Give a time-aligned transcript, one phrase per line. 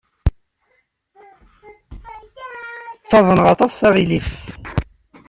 [3.01, 4.31] Ttaḍneɣ aṭas aɣilif.